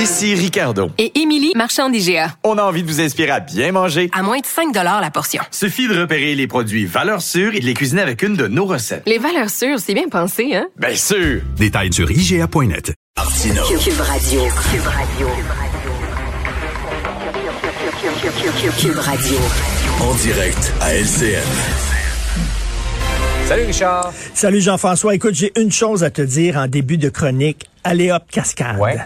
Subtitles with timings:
[0.00, 0.90] Ici Ricardo.
[0.96, 2.34] Et Émilie, marchand d'IGA.
[2.42, 4.08] On a envie de vous inspirer à bien manger.
[4.14, 5.42] À moins de 5 la portion.
[5.50, 8.64] Suffit de repérer les produits valeurs sûres et de les cuisiner avec une de nos
[8.64, 9.02] recettes.
[9.04, 10.68] Les valeurs sûres, c'est bien pensé, hein?
[10.78, 11.42] Bien sûr!
[11.58, 12.94] Détails sur IGA.net.
[13.14, 13.62] Martino.
[13.66, 14.40] Cube Radio.
[14.40, 15.28] Cube Radio.
[18.78, 19.38] Cube Radio.
[20.00, 21.42] En direct à LCN.
[23.44, 24.12] Salut Richard.
[24.32, 25.14] Salut Jean-François.
[25.14, 27.66] Écoute, j'ai une chose à te dire en début de chronique.
[27.84, 28.78] Allez hop, cascade.
[28.78, 28.96] Ouais.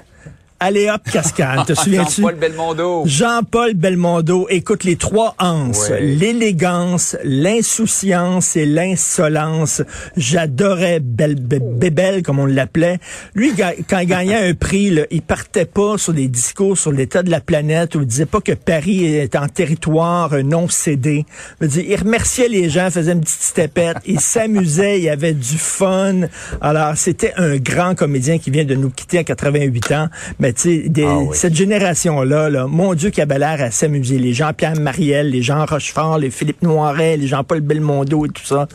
[0.61, 1.67] Allez hop, cascade.
[1.67, 2.23] Te souviens-tu?
[2.23, 3.03] Jean-Paul Belmondo.
[3.07, 4.47] Jean-Paul Belmondo.
[4.49, 5.91] Écoute, les trois anses.
[5.91, 6.01] Ouais.
[6.01, 9.83] L'élégance, l'insouciance et l'insolence.
[10.17, 12.99] J'adorais Bel Be- Bébel, comme on l'appelait.
[13.35, 13.53] Lui,
[13.89, 17.31] quand il gagnait un prix, là, il partait pas sur des discours sur l'état de
[17.31, 21.27] la planète où il disait pas que Paris est en territoire non cédé.
[21.61, 26.23] Il remerciait les gens, faisait une petite stepette, il s'amusait, il avait du fun.
[26.61, 30.09] Alors, c'était un grand comédien qui vient de nous quitter à 88 ans.
[30.39, 31.29] Mais tu sais, des- Ah oui.
[31.37, 34.19] cette génération-là, là, mon Dieu, qui avait l'air à s'amuser.
[34.19, 38.69] Les Jean-Pierre Mariel, les Jean Rochefort, les Philippe Noiret, les Jean-Paul Belmondo et tout ça.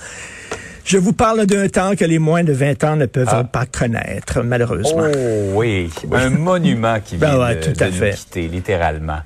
[0.85, 3.43] Je vous parle d'un temps que les moins de 20 ans ne peuvent Ah.
[3.43, 5.03] pas connaître, malheureusement.
[5.13, 9.19] Oh oui, un monument qui Ben vient ouais, de, tout à de nous quitter, littéralement.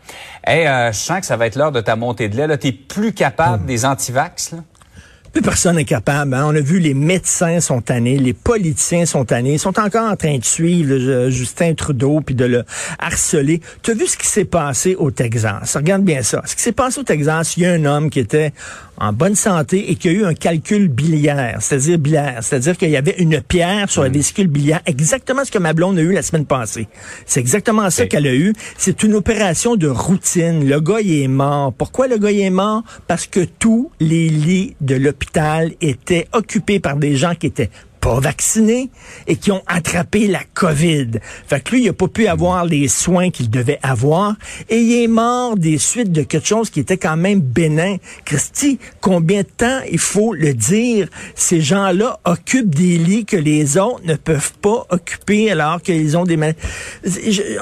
[0.46, 2.48] Hey, euh, je sens que ça va être l'heure de ta montée de lait.
[2.48, 3.14] Là, t'es plus Hmm.
[3.14, 4.58] capable des antivax, là?
[5.34, 6.36] Plus personne n'est capable.
[6.36, 6.46] hein.
[6.46, 10.16] On a vu les médecins sont tannés, les politiciens sont tannés, ils sont encore en
[10.16, 12.64] train de suivre euh, Justin Trudeau puis de le
[13.00, 13.60] harceler.
[13.82, 15.76] Tu as vu ce qui s'est passé au Texas?
[15.76, 16.44] Regarde bien ça.
[16.46, 18.54] Ce qui s'est passé au Texas, il y a un homme qui était
[18.98, 22.98] en bonne santé et qui a eu un calcul biliaire, c'est-à-dire biliaire, c'est-à-dire qu'il y
[22.98, 26.22] avait une pierre sur la vésicule biliaire, exactement ce que ma blonde a eu la
[26.22, 26.88] semaine passée.
[27.26, 28.54] C'est exactement ça qu'elle a eu.
[28.78, 30.68] C'est une opération de routine.
[30.68, 31.74] Le gars, il est mort.
[31.74, 32.84] Pourquoi le gars, il est mort?
[33.08, 37.70] Parce que tous les lits de l'hôpital étaient occupés par des gens qui étaient
[38.04, 38.90] pas vaccinés
[39.28, 41.12] et qui ont attrapé la COVID.
[41.48, 44.36] Fait que lui, il a pas pu avoir les soins qu'il devait avoir
[44.70, 47.96] et il est mort des suites de quelque chose qui était quand même bénin.
[48.26, 51.08] Christy, combien de temps il faut le dire?
[51.36, 56.26] Ces gens-là occupent des lits que les autres ne peuvent pas occuper alors qu'ils ont
[56.26, 56.60] des maladies.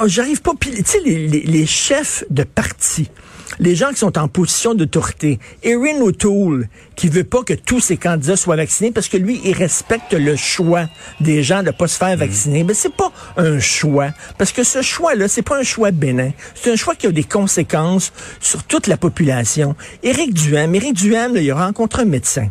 [0.08, 3.12] J'arrive pas, tu sais, les chefs de parti,
[3.60, 5.40] les gens qui sont en position d'autorité.
[5.64, 9.54] Erin O'Toole, qui veut pas que tous ses candidats soient vaccinés parce que lui, il
[9.54, 10.88] respecte le choix
[11.20, 12.64] des gens de pas se faire vacciner.
[12.64, 14.10] Mais c'est pas un choix.
[14.38, 16.32] Parce que ce choix-là, c'est pas un choix bénin.
[16.56, 19.76] C'est un choix qui a des conséquences sur toute la population.
[20.04, 22.50] Éric Duhem, Éric Duhem, là, il a rencontré un médecin.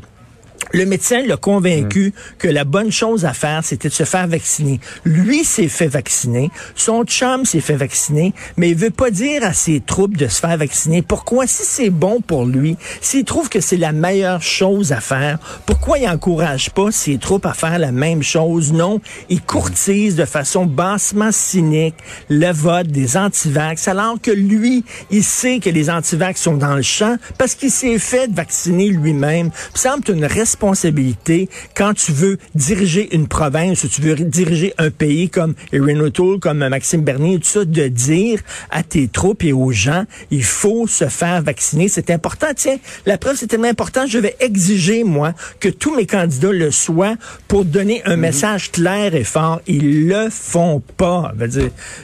[0.73, 4.79] Le médecin l'a convaincu que la bonne chose à faire, c'était de se faire vacciner.
[5.05, 9.53] Lui s'est fait vacciner, son chum s'est fait vacciner, mais il veut pas dire à
[9.53, 11.03] ses troupes de se faire vacciner.
[11.03, 11.47] Pourquoi?
[11.49, 15.99] Si c'est bon pour lui, s'il trouve que c'est la meilleure chose à faire, pourquoi
[15.99, 18.73] il encourage pas ses troupes à faire la même chose?
[18.73, 21.97] Non, il courtise de façon bassement cynique
[22.29, 26.83] le vote des antivax, alors que lui, il sait que les antivax sont dans le
[26.83, 29.51] champ parce qu'il s'est fait vacciner lui-même.
[29.75, 34.91] Il semble une responsabilité quand tu veux diriger une province ou tu veux diriger un
[34.91, 38.41] pays comme Erin O'Toole, comme Maxime Bernier, tout ça, de dire
[38.71, 41.89] à tes troupes et aux gens, il faut se faire vacciner.
[41.89, 42.49] C'est important.
[42.57, 44.07] Tiens, la preuve, c'est tellement important.
[44.07, 47.15] Je vais exiger, moi, que tous mes candidats le soient
[47.49, 49.61] pour donner un message clair et fort.
[49.67, 51.33] Ils le font pas.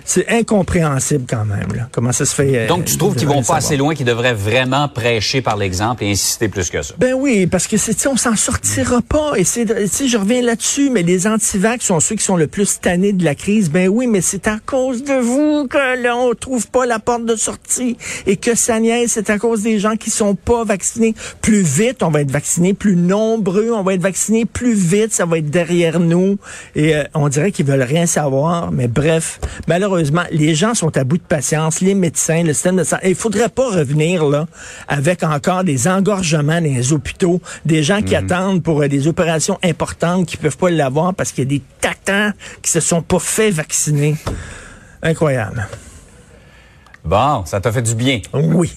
[0.04, 1.68] C'est incompréhensible quand même.
[1.74, 1.88] Là.
[1.92, 2.56] Comment ça se fait?
[2.56, 3.58] euh, Donc, tu trouves qu'ils vont pas savoir.
[3.58, 6.94] assez loin, qu'ils devraient vraiment prêcher par l'exemple et insister plus que ça?
[6.98, 7.76] Ben oui, parce que
[8.08, 9.32] on s'en sortira pas.
[9.36, 13.12] Et c'est, je reviens là-dessus, mais les antivax sont ceux qui sont le plus tannés
[13.12, 13.70] de la crise.
[13.70, 17.24] Ben oui, mais c'est à cause de vous que là, on trouve pas la porte
[17.24, 19.10] de sortie et que ça niaise.
[19.12, 21.14] C'est à cause des gens qui sont pas vaccinés.
[21.40, 22.74] Plus vite, on va être vaccinés.
[22.74, 24.44] Plus nombreux, on va être vaccinés.
[24.44, 26.38] Plus vite, ça va être derrière nous.
[26.74, 28.70] Et euh, on dirait qu'ils veulent rien savoir.
[28.72, 31.80] Mais bref, malheureusement, les gens sont à bout de patience.
[31.80, 33.08] Les médecins, le système de santé.
[33.08, 34.46] Il faudrait pas revenir là
[34.88, 38.25] avec encore des engorgements dans les hôpitaux, des gens qui attendent
[38.62, 42.32] pour euh, des opérations importantes qui peuvent pas l'avoir parce qu'il y a des tatans
[42.62, 44.16] qui se sont pas fait vacciner.
[45.02, 45.68] Incroyable.
[47.04, 48.20] Bon, ça t'a fait du bien.
[48.32, 48.72] Oui.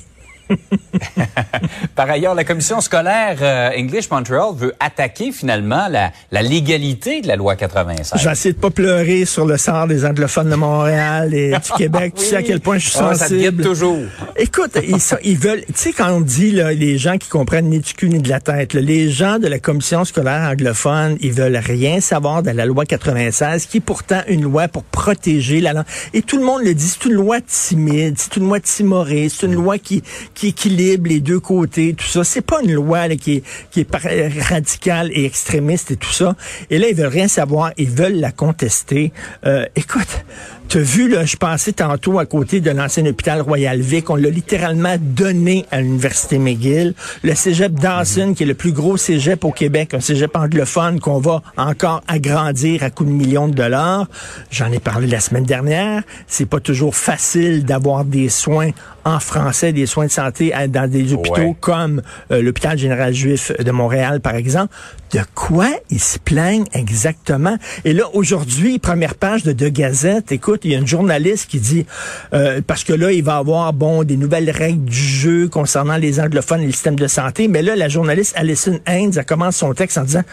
[1.96, 7.28] Par ailleurs, la commission scolaire euh, English Montreal veut attaquer finalement la, la légalité de
[7.28, 8.22] la loi 96.
[8.22, 12.14] J'essaie de pas pleurer sur le sort des anglophones de Montréal et du Québec.
[12.18, 13.64] Tu sais à quel point je suis Ah, ça te sensible.
[13.64, 13.98] toujours.
[14.38, 17.70] Écoute, ils, sont- ils veulent, tu sais, quand on dit, là, les gens qui comprennent
[17.70, 21.18] ni du cul ni de la tête, là, les gens de la commission scolaire anglophone,
[21.22, 25.60] ils veulent rien savoir de la loi 96, qui est pourtant une loi pour protéger
[25.62, 25.86] la langue.
[26.14, 29.46] Et tout le monde le dit, c'est une loi timide, c'est une loi timorée, c'est
[29.46, 30.04] une loi qui,
[30.34, 32.24] qui équilibre les deux côtés, tout ça.
[32.24, 36.36] C'est pas une loi qui est, qui est radicale et extrémiste et tout ça.
[36.70, 37.72] Et là, ils veulent rien savoir.
[37.78, 39.12] Ils veulent la contester.
[39.46, 40.24] Euh, écoute,
[40.70, 44.12] T'as vu, là, je passais tantôt à côté de l'ancien hôpital Royal Vic.
[44.12, 46.94] On l'a littéralement donné à l'Université McGill.
[47.24, 51.18] Le cégep Dawson, qui est le plus gros cégep au Québec, un cégep anglophone qu'on
[51.18, 54.06] va encore agrandir à coups de millions de dollars.
[54.52, 56.04] J'en ai parlé la semaine dernière.
[56.28, 58.70] C'est pas toujours facile d'avoir des soins
[59.06, 63.72] en français, des soins de santé dans des hôpitaux comme euh, l'hôpital général juif de
[63.72, 64.74] Montréal, par exemple.
[65.14, 67.58] De quoi ils se plaignent exactement?
[67.86, 71.60] Et là, aujourd'hui, première page de deux Gazette, écoute, il y a une journaliste qui
[71.60, 71.86] dit,
[72.34, 75.98] euh, parce que là, il va y avoir, bon, des nouvelles règles du jeu concernant
[75.98, 77.48] les anglophones et le système de santé.
[77.48, 80.24] Mais là, la journaliste Alison Haynes, elle commence son texte en disant,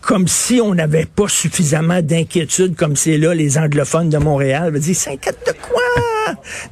[0.00, 4.72] comme si on n'avait pas suffisamment d'inquiétude comme c'est là les anglophones de Montréal.
[4.74, 5.82] Elle dire, s'inquiète de quoi?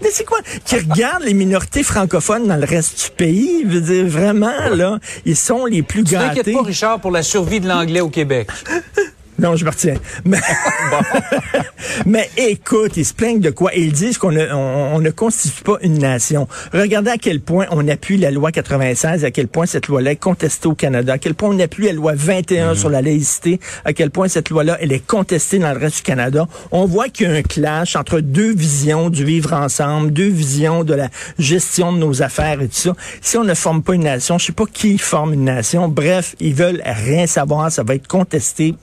[0.03, 0.38] Mais c'est quoi?
[0.65, 3.65] Qui regardent les minorités francophones dans le reste du pays?
[3.67, 6.37] Je veux dire, vraiment, là, ils sont les plus tu gâtés.
[6.37, 8.49] t'inquiètes pas, Richard, pour la survie de l'anglais au Québec.
[9.43, 9.97] Non, je me retiens.
[10.25, 10.39] Mais,
[12.06, 13.73] mais écoute, ils se plaignent de quoi?
[13.75, 16.47] Ils disent qu'on on, ne constitue pas une nation.
[16.73, 20.17] Regardez à quel point on appuie la loi 96, à quel point cette loi-là est
[20.17, 23.93] contestée au Canada, à quel point on appuie la loi 21 sur la laïcité, à
[23.93, 26.47] quel point cette loi-là, elle est contestée dans le reste du Canada.
[26.71, 30.85] On voit qu'il y a un clash entre deux visions du vivre ensemble, deux visions
[30.85, 31.09] de la
[31.39, 32.94] gestion de nos affaires et tout ça.
[33.21, 35.89] Si on ne forme pas une nation, je sais pas qui forme une nation.
[35.89, 37.73] Bref, ils veulent rien savoir.
[37.73, 38.75] Ça va être contesté,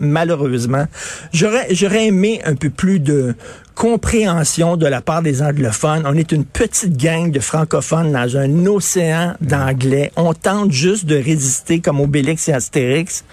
[0.50, 0.86] malheureusement
[1.34, 3.36] J'aurais, j'aurais aimé un peu plus de
[3.76, 6.04] compréhension de la part des anglophones.
[6.06, 10.12] On est une petite gang de francophones dans un océan d'anglais.
[10.16, 13.24] On tente juste de résister comme Obélix et Astérix.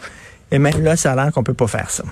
[0.52, 2.04] Et même là, ça a l'air qu'on peut pas faire ça.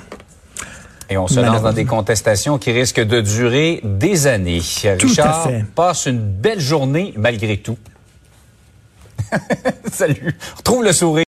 [1.11, 4.63] Et on se lance dans des contestations qui risquent de durer des années.
[4.99, 5.65] Tout Richard, à fait.
[5.75, 7.77] passe une belle journée malgré tout.
[9.93, 10.35] Salut.
[10.57, 11.23] Retrouve le sourire.